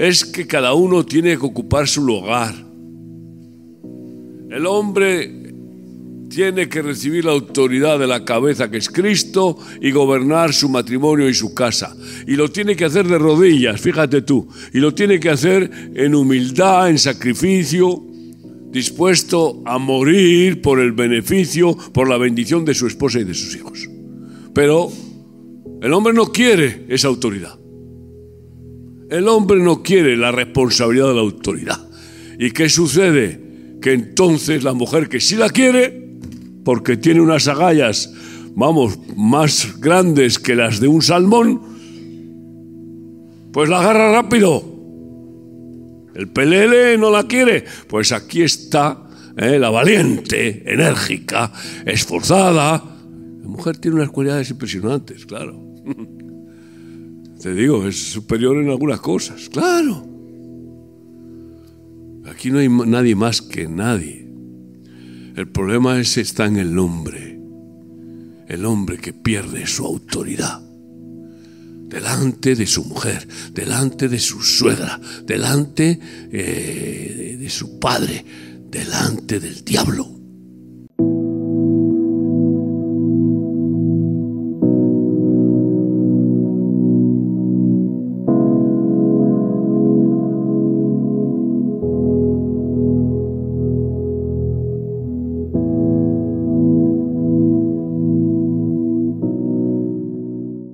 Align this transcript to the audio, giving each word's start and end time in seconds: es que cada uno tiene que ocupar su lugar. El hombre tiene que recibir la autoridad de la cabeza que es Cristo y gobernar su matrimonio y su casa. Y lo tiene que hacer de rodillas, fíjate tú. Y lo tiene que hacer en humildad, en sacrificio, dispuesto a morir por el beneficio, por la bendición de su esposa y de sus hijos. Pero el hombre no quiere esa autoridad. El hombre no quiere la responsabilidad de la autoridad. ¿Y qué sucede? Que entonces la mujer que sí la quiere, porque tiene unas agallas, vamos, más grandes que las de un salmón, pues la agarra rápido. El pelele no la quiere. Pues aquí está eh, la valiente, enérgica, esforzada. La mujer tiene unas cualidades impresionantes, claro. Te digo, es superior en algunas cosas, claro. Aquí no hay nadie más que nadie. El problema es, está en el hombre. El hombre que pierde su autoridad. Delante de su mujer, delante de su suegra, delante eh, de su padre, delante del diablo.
es 0.00 0.24
que 0.24 0.46
cada 0.46 0.72
uno 0.72 1.04
tiene 1.04 1.36
que 1.36 1.44
ocupar 1.44 1.86
su 1.86 2.02
lugar. 2.02 2.54
El 4.50 4.64
hombre 4.64 5.52
tiene 6.30 6.70
que 6.70 6.80
recibir 6.80 7.26
la 7.26 7.32
autoridad 7.32 7.98
de 7.98 8.06
la 8.06 8.24
cabeza 8.24 8.70
que 8.70 8.78
es 8.78 8.88
Cristo 8.88 9.58
y 9.78 9.90
gobernar 9.90 10.54
su 10.54 10.70
matrimonio 10.70 11.28
y 11.28 11.34
su 11.34 11.52
casa. 11.52 11.94
Y 12.26 12.34
lo 12.36 12.50
tiene 12.50 12.76
que 12.76 12.86
hacer 12.86 13.06
de 13.08 13.18
rodillas, 13.18 13.78
fíjate 13.78 14.22
tú. 14.22 14.48
Y 14.72 14.78
lo 14.78 14.94
tiene 14.94 15.20
que 15.20 15.28
hacer 15.28 15.70
en 15.94 16.14
humildad, 16.14 16.88
en 16.88 16.98
sacrificio, 16.98 18.02
dispuesto 18.70 19.60
a 19.66 19.76
morir 19.76 20.62
por 20.62 20.80
el 20.80 20.92
beneficio, 20.92 21.76
por 21.92 22.08
la 22.08 22.16
bendición 22.16 22.64
de 22.64 22.72
su 22.72 22.86
esposa 22.86 23.20
y 23.20 23.24
de 23.24 23.34
sus 23.34 23.54
hijos. 23.54 23.86
Pero 24.54 24.90
el 25.82 25.92
hombre 25.92 26.14
no 26.14 26.32
quiere 26.32 26.86
esa 26.88 27.08
autoridad. 27.08 27.59
El 29.10 29.26
hombre 29.26 29.58
no 29.58 29.82
quiere 29.82 30.16
la 30.16 30.30
responsabilidad 30.30 31.08
de 31.08 31.14
la 31.14 31.20
autoridad. 31.20 31.78
¿Y 32.38 32.52
qué 32.52 32.68
sucede? 32.68 33.40
Que 33.82 33.92
entonces 33.92 34.62
la 34.62 34.72
mujer 34.72 35.08
que 35.08 35.18
sí 35.20 35.34
la 35.34 35.50
quiere, 35.50 36.16
porque 36.64 36.96
tiene 36.96 37.20
unas 37.20 37.48
agallas, 37.48 38.12
vamos, 38.54 38.98
más 39.16 39.80
grandes 39.80 40.38
que 40.38 40.54
las 40.54 40.78
de 40.78 40.86
un 40.86 41.02
salmón, 41.02 41.60
pues 43.52 43.68
la 43.68 43.80
agarra 43.80 44.12
rápido. 44.12 44.62
El 46.14 46.28
pelele 46.28 46.96
no 46.96 47.10
la 47.10 47.26
quiere. 47.26 47.64
Pues 47.88 48.12
aquí 48.12 48.42
está 48.42 49.08
eh, 49.36 49.58
la 49.58 49.70
valiente, 49.70 50.62
enérgica, 50.72 51.52
esforzada. 51.84 52.84
La 53.42 53.48
mujer 53.48 53.78
tiene 53.78 53.96
unas 53.96 54.10
cualidades 54.10 54.50
impresionantes, 54.50 55.26
claro. 55.26 55.60
Te 57.40 57.54
digo, 57.54 57.86
es 57.86 58.12
superior 58.12 58.58
en 58.58 58.68
algunas 58.68 59.00
cosas, 59.00 59.48
claro. 59.48 60.06
Aquí 62.26 62.50
no 62.50 62.58
hay 62.58 62.68
nadie 62.68 63.14
más 63.14 63.40
que 63.40 63.66
nadie. 63.66 64.28
El 65.36 65.48
problema 65.48 65.98
es, 65.98 66.18
está 66.18 66.46
en 66.46 66.56
el 66.56 66.78
hombre. 66.78 67.40
El 68.46 68.66
hombre 68.66 68.98
que 68.98 69.14
pierde 69.14 69.66
su 69.66 69.86
autoridad. 69.86 70.60
Delante 71.88 72.54
de 72.54 72.66
su 72.66 72.84
mujer, 72.84 73.26
delante 73.52 74.08
de 74.08 74.18
su 74.18 74.42
suegra, 74.42 75.00
delante 75.24 75.98
eh, 76.30 77.36
de 77.40 77.48
su 77.48 77.78
padre, 77.80 78.24
delante 78.70 79.40
del 79.40 79.64
diablo. 79.64 80.19